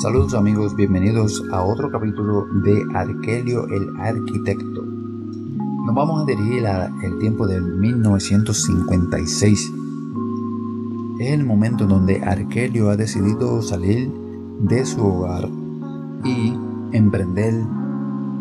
Saludos 0.00 0.34
amigos, 0.34 0.76
bienvenidos 0.76 1.42
a 1.50 1.64
otro 1.64 1.90
capítulo 1.90 2.46
de 2.62 2.86
Arkelio 2.94 3.66
el 3.66 3.88
Arquitecto. 3.98 4.84
Nos 4.84 5.92
vamos 5.92 6.22
a 6.22 6.24
dirigir 6.24 6.64
al 6.68 7.18
tiempo 7.18 7.48
de 7.48 7.60
1956. 7.60 9.72
Es 11.18 11.30
el 11.32 11.44
momento 11.44 11.82
en 11.82 11.90
donde 11.90 12.22
Arkelio 12.22 12.90
ha 12.90 12.96
decidido 12.96 13.60
salir 13.60 14.08
de 14.60 14.86
su 14.86 15.04
hogar 15.04 15.48
y 16.22 16.54
emprender 16.92 17.54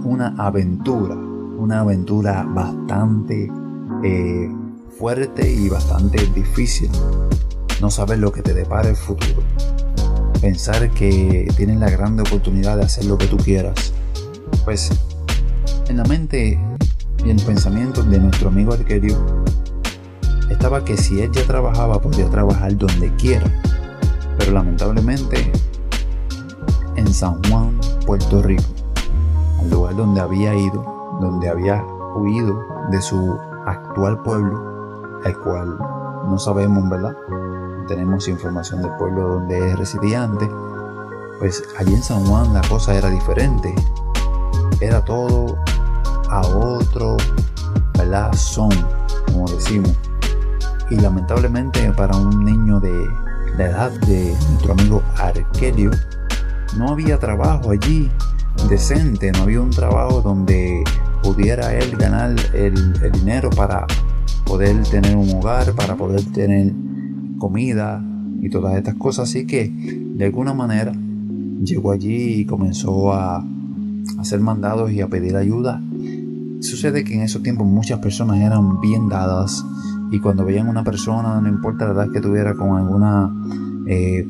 una 0.04 0.36
aventura, 0.38 1.16
una 1.16 1.80
aventura 1.80 2.44
bastante 2.44 3.52
eh, 4.04 4.56
fuerte 5.00 5.52
y 5.52 5.70
bastante 5.70 6.24
difícil. 6.36 6.92
No 7.82 7.90
sabes 7.90 8.20
lo 8.20 8.32
que 8.32 8.44
te 8.44 8.54
depara 8.54 8.90
el 8.90 8.96
futuro. 8.96 9.42
Pensar 10.42 10.92
que 10.92 11.52
tienes 11.58 11.80
la 11.80 11.90
grande 11.90 12.22
oportunidad 12.22 12.78
de 12.78 12.84
hacer 12.84 13.06
lo 13.06 13.18
que 13.18 13.28
tú 13.28 13.38
quieras. 13.38 13.94
Pues 14.66 14.92
en 15.90 15.98
la 15.98 16.04
mente 16.04 16.60
y 17.26 17.30
en 17.30 17.40
el 17.40 17.46
pensamiento 17.46 18.04
de 18.04 18.20
nuestro 18.20 18.50
amigo 18.50 18.74
Arquerio 18.74 19.18
estaba 20.50 20.86
que 20.86 20.96
si 20.96 21.22
él 21.22 21.32
ya 21.32 21.44
trabajaba 21.46 22.00
podía 22.02 22.30
trabajar 22.30 22.78
donde 22.78 23.14
quiera. 23.16 23.46
Pero 24.38 24.52
lamentablemente 24.52 25.52
en 26.96 27.14
San 27.14 27.42
Juan, 27.50 27.80
Puerto 28.06 28.42
Rico, 28.42 28.64
al 29.60 29.70
lugar 29.70 29.96
donde 29.96 30.22
había 30.22 30.56
ido, 30.56 31.18
donde 31.20 31.50
había 31.50 31.84
huido 32.16 32.60
de 32.92 33.02
su 33.02 33.38
actual 33.66 34.22
pueblo, 34.24 35.22
el 35.26 35.38
cual 35.40 35.78
no 36.28 36.38
sabemos, 36.38 36.90
¿verdad? 36.90 37.16
Tenemos 37.88 38.28
información 38.28 38.82
del 38.82 38.92
pueblo 38.92 39.36
donde 39.36 39.76
residía 39.76 40.24
antes, 40.24 40.50
pues 41.40 41.64
allí 41.78 41.94
en 41.94 42.04
San 42.04 42.26
Juan 42.26 42.54
la 42.54 42.62
cosa 42.62 42.96
era 42.96 43.10
diferente. 43.10 43.74
Era 44.82 45.04
todo 45.04 45.58
a 46.30 46.42
otro, 46.42 47.18
¿verdad? 47.98 48.32
Como 49.26 49.48
decimos. 49.48 49.94
Y 50.90 50.96
lamentablemente 50.98 51.92
para 51.92 52.16
un 52.16 52.44
niño 52.44 52.80
de 52.80 53.08
la 53.58 53.66
edad 53.66 53.92
de 54.02 54.36
nuestro 54.50 54.74
amigo 54.74 55.04
Arkelio, 55.18 55.92
no 56.78 56.90
había 56.90 57.18
trabajo 57.18 57.72
allí 57.72 58.12
decente, 58.70 59.32
no 59.32 59.44
había 59.44 59.62
un 59.62 59.70
trabajo 59.70 60.22
donde 60.22 60.84
pudiera 61.24 61.74
él 61.74 61.96
ganar 61.98 62.36
el 62.54 63.12
dinero 63.12 63.50
para 63.50 63.86
poder 64.46 64.82
tener 64.84 65.16
un 65.16 65.30
hogar, 65.36 65.74
para 65.74 65.96
poder 65.96 66.24
tener 66.34 66.74
comida 67.38 68.04
y 68.42 68.50
todas 68.50 68.76
estas 68.76 68.96
cosas. 68.96 69.30
Así 69.30 69.46
que 69.46 69.70
de 69.70 70.26
alguna 70.26 70.54
manera 70.54 70.94
llegó 71.64 71.92
allí 71.92 72.42
y 72.42 72.46
comenzó 72.46 73.14
a 73.14 73.46
hacer 74.20 74.40
mandados 74.40 74.92
y 74.92 75.02
a 75.02 75.08
pedir 75.08 75.36
ayuda. 75.36 75.82
Sucede 76.60 77.04
que 77.04 77.14
en 77.14 77.22
esos 77.22 77.44
tiempos 77.44 77.68
muchas 77.68 78.00
personas 78.00 78.40
eran 78.40 78.80
bien 78.82 79.10
dadas 79.10 79.64
y 80.12 80.20
cuando 80.20 80.46
veían 80.46 80.68
una 80.70 80.84
persona, 80.84 81.40
no 81.42 81.50
importa 81.50 81.86
la 81.86 81.94
edad 81.94 82.12
que 82.12 82.22
tuviera, 82.22 82.54
con 82.54 82.78
alguna 82.78 83.32
eh, 83.88 84.28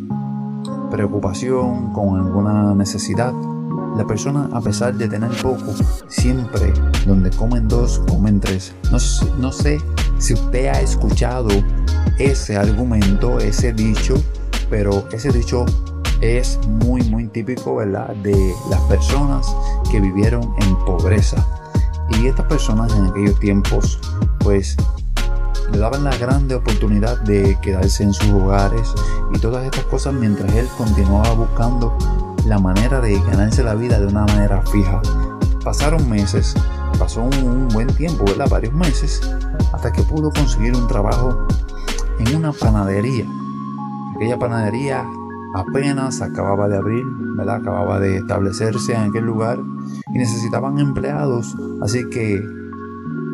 preocupación, 0.89 1.93
con 1.93 2.19
alguna 2.19 2.73
necesidad, 2.73 3.33
la 3.97 4.05
persona, 4.05 4.49
a 4.53 4.61
pesar 4.61 4.93
de 4.93 5.07
tener 5.07 5.31
poco, 5.41 5.73
siempre 6.07 6.71
donde 7.05 7.31
comen 7.31 7.67
dos, 7.67 7.99
comen 8.07 8.39
tres. 8.39 8.73
No, 8.91 8.97
no 9.39 9.51
sé 9.51 9.81
si 10.19 10.33
usted 10.33 10.67
ha 10.67 10.79
escuchado 10.81 11.49
ese 12.17 12.57
argumento, 12.57 13.39
ese 13.39 13.73
dicho, 13.73 14.15
pero 14.69 15.07
ese 15.11 15.31
dicho 15.31 15.65
es 16.21 16.59
muy 16.67 17.01
muy 17.03 17.27
típico, 17.27 17.75
¿verdad? 17.75 18.15
De 18.17 18.53
las 18.69 18.81
personas 18.81 19.47
que 19.91 19.99
vivieron 19.99 20.53
en 20.61 20.75
pobreza. 20.85 21.45
Y 22.09 22.27
estas 22.27 22.45
personas 22.45 22.93
en 22.95 23.07
aquellos 23.07 23.39
tiempos, 23.39 23.99
pues, 24.39 24.77
le 25.71 25.79
daban 25.79 26.03
la 26.03 26.15
grande 26.17 26.55
oportunidad 26.55 27.19
de 27.21 27.57
quedarse 27.61 28.03
en 28.03 28.13
sus 28.13 28.29
hogares 28.29 28.93
y 29.33 29.39
todas 29.39 29.65
estas 29.65 29.83
cosas 29.85 30.13
mientras 30.13 30.53
él 30.53 30.67
continuaba 30.77 31.33
buscando 31.33 31.97
la 32.47 32.59
manera 32.59 33.01
de 33.01 33.19
ganarse 33.19 33.61
la 33.61 33.75
vida 33.75 33.99
de 33.99 34.07
una 34.07 34.25
manera 34.25 34.61
fija. 34.61 35.01
Pasaron 35.63 36.09
meses, 36.09 36.55
pasó 36.97 37.23
un, 37.23 37.67
buen 37.67 37.87
tiempo, 37.87 38.23
¿verdad? 38.25 38.47
Varios 38.49 38.73
meses, 38.73 39.21
hasta 39.73 39.91
que 39.91 40.01
pudo 40.03 40.31
conseguir 40.31 40.73
un 40.73 40.87
trabajo 40.87 41.45
en 42.19 42.35
una 42.37 42.53
panadería. 42.53 43.25
Aquella 44.15 44.39
panadería 44.39 45.05
apenas 45.55 46.21
acababa 46.21 46.69
de 46.69 46.77
abrir, 46.77 47.05
¿verdad? 47.35 47.57
acababa 47.57 47.99
de 47.99 48.17
establecerse 48.17 48.93
en 48.93 49.09
aquel 49.09 49.25
lugar 49.25 49.59
y 50.13 50.17
necesitaban 50.17 50.79
empleados, 50.79 51.53
así 51.81 52.09
que 52.09 52.41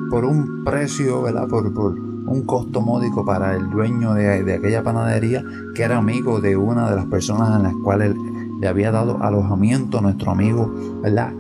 por 0.09 0.25
un 0.25 0.63
precio, 0.63 1.21
¿verdad? 1.21 1.47
Por, 1.47 1.71
por 1.73 1.99
un 2.25 2.43
costo 2.45 2.81
módico 2.81 3.25
para 3.25 3.55
el 3.55 3.69
dueño 3.69 4.13
de, 4.13 4.53
aquella 4.53 4.83
panadería, 4.83 5.43
que 5.75 5.83
era 5.83 5.97
amigo 5.97 6.41
de 6.41 6.55
una 6.57 6.89
de 6.89 6.95
las 6.95 7.05
personas 7.05 7.57
en 7.57 7.63
las 7.63 7.73
cuales 7.83 8.15
le 8.63 8.69
había 8.69 8.91
dado 8.91 9.21
alojamiento 9.21 9.97
a 9.97 10.01
nuestro 10.01 10.31
amigo, 10.31 10.73
¿verdad? 11.01 11.33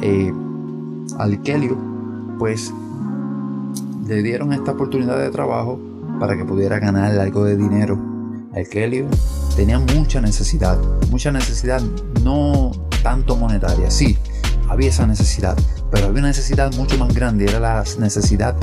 Eh, 0.00 0.32
Alkelio, 1.18 1.76
pues 2.38 2.72
le 4.06 4.22
dieron 4.22 4.54
esta 4.54 4.72
oportunidad 4.72 5.18
de 5.18 5.28
trabajo 5.28 5.78
para 6.18 6.34
que 6.34 6.46
pudiera 6.46 6.78
ganar 6.78 7.12
algo 7.18 7.44
de 7.44 7.58
dinero. 7.58 7.98
Kelly 8.70 9.04
tenía 9.54 9.78
mucha 9.78 10.22
necesidad, 10.22 10.78
mucha 11.10 11.30
necesidad 11.30 11.82
no 12.24 12.72
tanto 13.02 13.36
monetaria, 13.36 13.90
sí, 13.90 14.16
había 14.70 14.88
esa 14.88 15.06
necesidad, 15.06 15.58
pero 15.90 16.06
había 16.06 16.20
una 16.20 16.28
necesidad 16.28 16.72
mucho 16.74 16.96
más 16.96 17.14
grande, 17.14 17.44
era 17.44 17.60
la 17.60 17.84
necesidad 17.98 18.56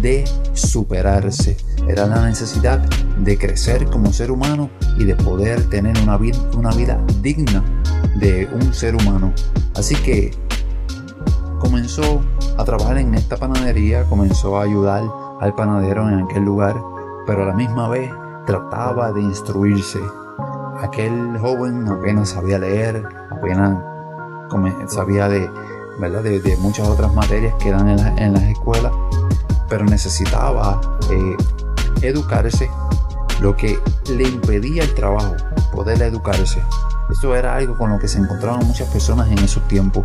de 0.00 0.24
superarse, 0.54 1.58
era 1.88 2.06
la 2.06 2.26
necesidad 2.26 2.78
de 2.78 3.38
crecer 3.38 3.86
como 3.86 4.12
ser 4.12 4.30
humano 4.30 4.70
y 4.98 5.04
de 5.04 5.14
poder 5.16 5.68
tener 5.68 5.96
una 5.98 6.16
vida, 6.16 7.00
digna 7.20 7.62
de 8.16 8.48
un 8.52 8.72
ser 8.72 8.94
humano. 8.94 9.32
Así 9.74 9.94
que 9.96 10.32
comenzó 11.58 12.22
a 12.58 12.64
trabajar 12.64 12.98
en 12.98 13.14
esta 13.14 13.36
panadería, 13.36 14.04
comenzó 14.04 14.58
a 14.58 14.64
ayudar 14.64 15.04
al 15.40 15.54
panadero 15.54 16.08
en 16.08 16.24
aquel 16.24 16.44
lugar 16.44 16.76
pero 17.30 17.44
a 17.44 17.46
la 17.46 17.52
misma 17.52 17.88
vez 17.88 18.10
trataba 18.44 19.12
de 19.12 19.20
instruirse. 19.22 20.00
Aquel 20.80 21.38
joven 21.38 21.86
apenas 21.86 22.30
sabía 22.30 22.58
leer, 22.58 23.04
apenas 23.30 23.78
sabía 24.88 25.28
de, 25.28 25.48
¿verdad? 26.00 26.22
de, 26.22 26.56
muchas 26.58 26.88
otras 26.88 27.14
materias 27.14 27.54
que 27.60 27.70
dan 27.70 27.88
en, 27.88 28.32
las 28.32 28.42
escuelas, 28.42 28.92
pero 29.68 29.84
necesitaba 29.84 30.80
eh, 31.10 31.36
educarse, 32.02 32.70
lo 33.40 33.56
que 33.56 33.78
le 34.14 34.28
impedía 34.28 34.82
el 34.82 34.94
trabajo, 34.94 35.36
poder 35.72 36.02
educarse. 36.02 36.60
Esto 37.10 37.34
era 37.34 37.56
algo 37.56 37.76
con 37.76 37.90
lo 37.90 37.98
que 37.98 38.08
se 38.08 38.18
encontraban 38.18 38.66
muchas 38.66 38.88
personas 38.88 39.30
en 39.30 39.38
esos 39.38 39.66
tiempos. 39.68 40.04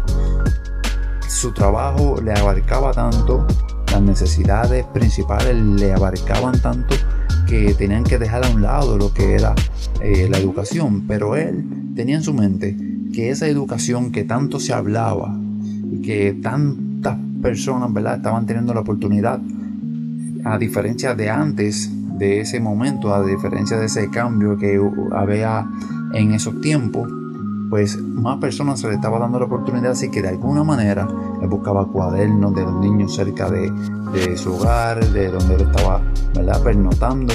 Su 1.28 1.52
trabajo 1.54 2.20
le 2.22 2.34
abarcaba 2.34 2.92
tanto 2.92 3.46
las 3.96 4.02
necesidades 4.02 4.86
principales 4.88 5.56
le 5.56 5.94
abarcaban 5.94 6.60
tanto 6.60 6.96
que 7.48 7.74
tenían 7.76 8.04
que 8.04 8.18
dejar 8.18 8.44
a 8.44 8.50
un 8.50 8.62
lado 8.62 8.98
lo 8.98 9.14
que 9.14 9.36
era 9.36 9.56
eh, 10.02 10.28
la 10.30 10.38
educación, 10.38 11.06
pero 11.08 11.38
él 11.38 11.64
tenía 11.96 12.18
en 12.18 12.22
su 12.22 12.34
mente 12.34 12.76
que 13.14 13.30
esa 13.30 13.48
educación 13.48 14.12
que 14.12 14.26
tanto 14.26 14.60
se 14.60 14.74
hablaba 14.74 15.34
y 15.64 16.02
que 16.02 16.34
tantas 16.34 17.18
personas 17.42 17.94
¿verdad? 17.94 18.18
estaban 18.18 18.46
teniendo 18.46 18.74
la 18.74 18.82
oportunidad, 18.82 19.40
a 20.46 20.58
diferencia 20.58 21.16
de 21.16 21.30
antes, 21.30 21.90
de 22.18 22.40
ese 22.40 22.60
momento, 22.60 23.14
a 23.14 23.26
diferencia 23.26 23.78
de 23.78 23.88
ese 23.88 24.10
cambio 24.10 24.58
que 24.58 24.80
había 25.12 25.68
en 26.14 26.34
esos 26.34 26.62
tiempos, 26.62 27.10
pues 27.70 27.98
más 27.98 28.38
personas 28.38 28.80
se 28.80 28.88
le 28.88 28.94
estaba 28.94 29.20
dando 29.20 29.40
la 29.40 29.46
oportunidad, 29.46 29.92
así 29.92 30.10
que 30.10 30.22
de 30.22 30.30
alguna 30.30 30.64
manera 30.64 31.08
él 31.42 31.48
buscaba 31.50 31.86
cuadernos 31.88 32.54
de 32.56 32.62
los 32.62 32.76
niños 32.76 33.16
cerca 33.16 33.50
de, 33.50 33.72
su 34.38 34.54
hogar, 34.54 35.04
de 35.12 35.30
donde 35.30 35.56
él 35.56 35.62
estaba 35.62 36.02
¿verdad? 36.36 36.62
pernotando 36.64 37.34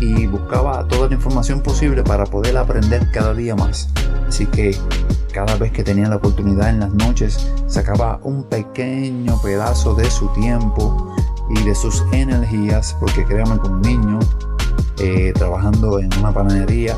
y 0.00 0.26
buscaba 0.26 0.86
toda 0.88 1.08
la 1.08 1.14
información 1.14 1.60
posible 1.60 2.02
para 2.02 2.24
poder 2.24 2.56
aprender 2.56 3.10
cada 3.12 3.34
día 3.34 3.54
más. 3.54 3.88
Así 4.26 4.46
que 4.46 4.76
cada 5.32 5.56
vez 5.56 5.72
que 5.72 5.84
tenía 5.84 6.08
la 6.08 6.16
oportunidad 6.16 6.70
en 6.70 6.80
las 6.80 6.92
noches, 6.92 7.52
sacaba 7.66 8.18
un 8.22 8.44
pequeño 8.44 9.40
pedazo 9.42 9.94
de 9.94 10.10
su 10.10 10.28
tiempo 10.32 11.14
y 11.50 11.62
de 11.62 11.74
sus 11.74 12.04
energías, 12.12 12.96
porque 12.98 13.24
créanme 13.24 13.60
que 13.60 13.68
un 13.68 13.80
niño 13.80 14.18
eh, 14.98 15.32
trabajando 15.34 15.98
en 15.98 16.10
una 16.18 16.32
panadería 16.32 16.96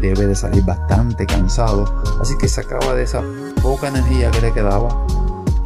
debe 0.00 0.26
de 0.26 0.34
salir 0.34 0.64
bastante 0.64 1.26
cansado, 1.26 1.84
así 2.20 2.36
que 2.38 2.48
sacaba 2.48 2.94
de 2.94 3.02
esa 3.02 3.22
poca 3.62 3.88
energía 3.88 4.30
que 4.30 4.40
le 4.40 4.52
quedaba 4.52 4.88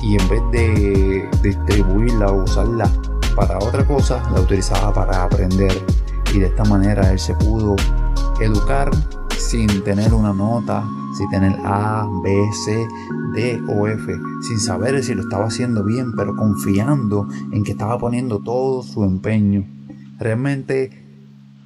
y 0.00 0.20
en 0.20 0.28
vez 0.28 0.42
de 0.52 1.28
distribuirla 1.42 2.28
o 2.28 2.44
usarla 2.44 2.90
para 3.34 3.58
otra 3.58 3.86
cosa, 3.86 4.22
la 4.32 4.40
utilizaba 4.40 4.92
para 4.92 5.24
aprender. 5.24 5.72
Y 6.32 6.40
de 6.40 6.46
esta 6.46 6.64
manera 6.64 7.10
él 7.10 7.18
se 7.18 7.34
pudo 7.34 7.76
educar, 8.40 8.90
sin 9.36 9.82
tener 9.82 10.12
una 10.12 10.32
nota, 10.32 10.84
sin 11.16 11.30
tener 11.30 11.56
A, 11.64 12.08
B, 12.22 12.50
C, 12.64 12.86
D 13.34 13.60
o 13.68 13.86
F, 13.86 14.12
sin 14.42 14.58
saber 14.58 15.02
si 15.02 15.14
lo 15.14 15.22
estaba 15.22 15.46
haciendo 15.46 15.84
bien, 15.84 16.12
pero 16.16 16.36
confiando 16.36 17.28
en 17.52 17.64
que 17.64 17.72
estaba 17.72 17.98
poniendo 17.98 18.40
todo 18.40 18.82
su 18.82 19.04
empeño. 19.04 19.64
Realmente 20.18 20.90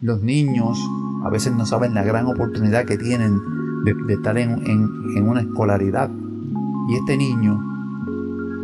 los 0.01 0.23
niños 0.23 0.79
a 1.25 1.31
veces 1.31 1.55
no 1.55 1.67
saben 1.67 1.95
la 1.95 2.05
gran 2.05 2.27
oportunidad 2.27 2.85
que 2.85 2.97
tienen 2.97 3.41
de, 3.85 4.15
estar 4.15 4.39
en, 4.39 4.89
una 5.23 5.41
escolaridad. 5.41 6.11
Y 6.89 6.95
este 6.95 7.17
niño 7.17 7.61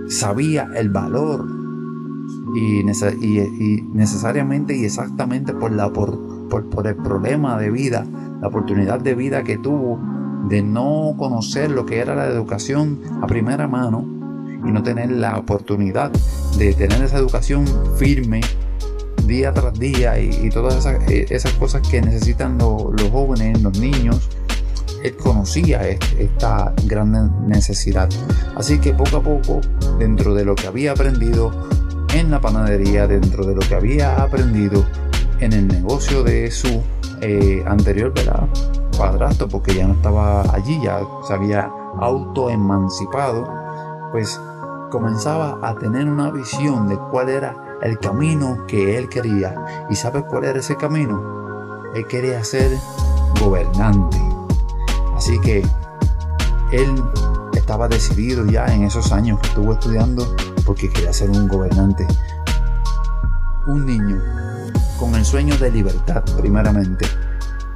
sabía 0.09 0.71
el 0.75 0.91
valor 0.91 1.47
y, 2.55 2.85
necesariamente 2.85 4.77
y 4.77 4.85
exactamente 4.85 5.53
por, 5.53 5.73
la, 5.73 5.93
por, 5.93 6.19
por, 6.49 6.87
el 6.87 6.97
problema 6.97 7.59
de 7.59 7.71
vida, 7.71 8.07
la 8.41 8.49
oportunidad 8.49 9.01
de 9.01 9.15
vida 9.15 9.45
que 9.45 9.59
tuvo 9.59 9.99
de 10.49 10.63
no 10.63 11.15
conocer 11.19 11.71
lo 11.71 11.87
que 11.87 11.99
era 11.99 12.15
la 12.15 12.27
educación 12.27 13.01
a 13.23 13.27
primera 13.27 13.67
mano 13.67 14.05
y 14.67 14.71
no 14.73 14.83
tener 14.83 15.11
la 15.11 15.39
oportunidad 15.39 16.11
de 16.59 16.73
tener 16.75 17.03
esa 17.03 17.19
educación 17.19 17.67
firme 17.97 18.41
día 19.27 19.53
tras 19.53 19.79
día 19.79 20.19
y, 20.19 20.49
todas 20.51 20.77
esas, 20.77 21.11
eh, 21.11 21.27
esas, 21.31 21.53
cosas 21.55 21.87
que 21.89 22.01
necesitan 22.01 22.59
los 22.59 23.03
jóvenes, 23.11 23.63
los 23.63 23.79
niños, 23.79 24.29
él 25.03 25.17
conocía 25.17 25.87
esta 25.89 26.73
gran 26.87 27.47
necesidad. 27.49 28.09
Así 28.57 28.79
que 28.79 28.93
poco 28.93 29.19
a 29.19 29.23
poco, 29.23 29.61
dentro 29.99 30.35
de 30.35 30.45
lo 30.45 30.55
que 30.55 30.67
había 30.67 30.93
aprendido 30.93 31.69
en 32.15 32.31
la 32.31 32.41
panadería, 32.41 33.07
dentro 33.07 33.45
de 33.45 33.55
lo 33.55 33.61
que 33.61 33.75
había 33.75 34.23
aprendido 34.23 34.85
en 35.41 35.53
el 35.53 35.69
negocio 35.69 36.23
de 36.23 36.51
su 36.51 36.83
eh, 37.21 37.63
anterior 37.67 38.13
¿verdad? 38.15 38.49
Padrastro, 38.97 39.49
porque 39.49 39.75
ya 39.75 39.87
no 39.87 39.95
estaba 39.95 40.43
allí, 40.55 40.81
ya 40.83 41.01
se 41.27 41.35
había 41.35 41.71
autoemancipado, 41.99 43.49
pues 44.13 44.41
comenzaba 44.91 45.59
a 45.63 45.75
tener 45.75 46.09
una 46.09 46.31
visión 46.31 46.89
de 46.89 46.97
cuál 47.11 47.29
era 47.29 47.79
el 47.83 47.99
camino 47.99 48.65
que 48.67 48.97
él 48.97 49.09
quería. 49.09 49.87
¿Y 49.91 49.97
sabe 49.97 50.25
cuál 50.25 50.45
era 50.45 50.59
ese 50.59 50.77
camino? 50.77 51.21
Él 51.95 52.07
quería 52.07 52.43
ser 52.45 52.71
gobernante. 53.41 54.19
Así 55.17 55.39
que 55.41 55.67
él 56.73 57.05
estaba 57.55 57.89
decidido 57.89 58.45
ya 58.47 58.67
en 58.67 58.85
esos 58.85 59.13
años 59.13 59.41
que 59.41 59.49
estuvo 59.49 59.73
estudiando 59.73 60.27
porque 60.65 60.91
quería 60.91 61.13
ser 61.13 61.31
un 61.31 61.49
gobernante. 61.49 62.07
Un 63.67 63.87
niño 63.87 64.21
con 64.99 65.15
el 65.15 65.25
sueño 65.25 65.57
de 65.57 65.71
libertad 65.71 66.23
primeramente 66.37 67.07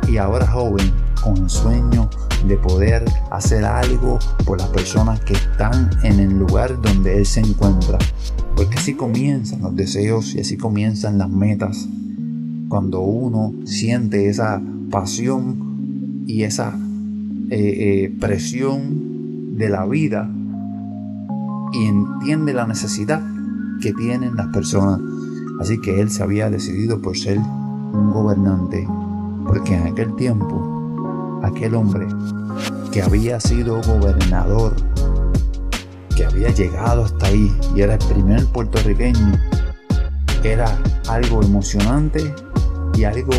y 0.07 0.17
ahora 0.19 0.47
joven 0.47 0.93
con 1.35 1.51
sueño 1.51 2.09
de 2.47 2.57
poder 2.57 3.05
hacer 3.31 3.65
algo 3.65 4.19
por 4.47 4.59
las 4.59 4.69
personas 4.69 5.21
que 5.21 5.35
están 5.35 5.91
en 6.03 6.21
el 6.21 6.39
lugar 6.39 6.81
donde 6.81 7.19
él 7.19 7.27
se 7.27 7.41
encuentra. 7.41 7.99
Porque 8.57 8.79
así 8.79 8.95
comienzan 8.95 9.61
los 9.61 9.77
deseos 9.77 10.35
y 10.35 10.41
así 10.41 10.57
comienzan 10.57 11.19
las 11.19 11.29
metas. 11.29 11.87
Cuando 12.69 13.01
uno 13.01 13.53
siente 13.65 14.29
esa 14.29 14.61
pasión 14.91 16.25
y 16.27 16.45
esa 16.45 16.79
eh, 17.51 17.57
eh, 18.11 18.17
presión 18.19 19.57
de 19.59 19.69
la 19.69 19.85
vida 19.87 20.31
y 21.73 21.87
entiende 21.87 22.55
la 22.55 22.67
necesidad 22.67 23.23
que 23.83 23.93
tienen 23.93 24.35
las 24.35 24.47
personas. 24.49 25.01
Así 25.61 25.79
que 25.81 26.01
él 26.01 26.11
se 26.11 26.23
había 26.23 26.49
decidido 26.49 27.03
por 27.03 27.19
ser 27.19 27.39
un 27.39 28.13
gobernante, 28.13 28.87
porque 29.47 29.75
en 29.75 29.89
aquel 29.89 30.15
tiempo, 30.15 30.78
aquel 31.43 31.75
hombre 31.75 32.07
que 32.93 33.03
había 33.03 33.41
sido 33.41 33.81
gobernador, 33.83 34.75
que 36.15 36.25
había 36.25 36.51
llegado 36.51 37.05
hasta 37.05 37.27
ahí 37.27 37.55
y 37.75 37.83
era 37.83 37.95
el 37.95 38.07
primer 38.07 38.47
puertorriqueño, 38.47 39.33
era 40.43 40.79
algo 41.09 41.43
emocionante 41.43 42.35
y 42.95 43.05
algo 43.05 43.35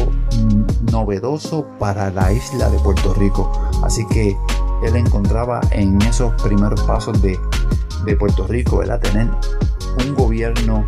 novedoso 0.92 1.68
para 1.80 2.10
la 2.12 2.32
isla 2.32 2.70
de 2.70 2.80
Puerto 2.80 3.14
Rico. 3.14 3.52
Así 3.84 4.06
que 4.08 4.38
él 4.84 4.96
encontraba 4.96 5.60
en 5.72 6.02
esos 6.04 6.34
primeros 6.42 6.82
pasos 6.84 7.22
de, 7.22 7.40
Puerto 8.18 8.48
Rico, 8.48 8.82
a 8.82 9.00
tener 9.00 9.28
un 10.04 10.16
gobierno 10.16 10.84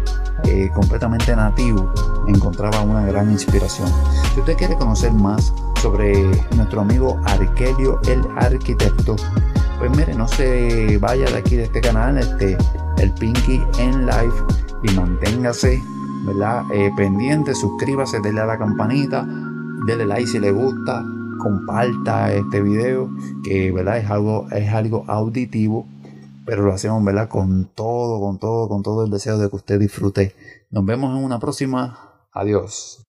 eh, 0.46 0.72
completamente 0.74 1.36
nativo, 1.36 1.94
encontraba 2.28 2.81
una 2.81 3.06
gran 3.06 3.30
inspiración. 3.30 3.88
Si 4.34 4.40
usted 4.40 4.58
quiere 4.58 4.75
conocer 4.75 5.13
más 5.13 5.54
sobre 5.81 6.13
nuestro 6.56 6.81
amigo 6.81 7.19
Arquelio 7.25 8.00
el 8.07 8.22
arquitecto, 8.38 9.16
pues 9.80 9.89
mire, 9.98 10.13
no 10.13 10.28
se 10.28 11.00
vaya 11.00 11.25
de 11.25 11.38
aquí 11.38 11.56
de 11.56 11.63
este 11.63 11.81
canal, 11.81 12.19
este, 12.19 12.56
el 12.98 13.12
Pinky 13.13 13.63
en 13.80 14.06
Live 14.06 14.33
y 14.83 14.92
manténgase 14.94 15.81
¿verdad? 16.25 16.66
Eh, 16.72 16.92
pendiente, 16.95 17.56
suscríbase, 17.56 18.19
denle 18.19 18.42
a 18.42 18.45
la 18.45 18.60
campanita, 18.60 19.25
denle 19.88 20.06
like 20.06 20.28
si 20.28 20.39
le 20.39 20.51
gusta, 20.51 21.04
comparta 21.39 22.31
este 22.31 22.62
video, 22.62 23.10
que 23.44 23.72
¿verdad? 23.72 23.98
Es 23.98 24.10
algo, 24.10 24.48
es 24.51 24.69
algo 24.72 25.04
auditivo, 25.07 25.88
pero 26.45 26.62
lo 26.63 26.74
hacemos 26.74 27.04
¿verdad? 27.04 27.27
con 27.27 27.66
todo, 27.74 28.19
con 28.19 28.38
todo, 28.38 28.69
con 28.69 28.84
todo 28.84 29.04
el 29.04 29.10
deseo 29.10 29.39
de 29.39 29.50
que 29.50 29.56
usted 29.56 29.80
disfrute. 29.80 30.36
Nos 30.69 30.86
vemos 30.86 31.18
en 31.18 31.24
una 31.24 31.39
próxima. 31.39 32.27
Adiós. 32.34 33.04